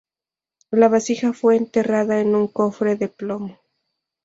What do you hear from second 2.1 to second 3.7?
en un cofre de plomo.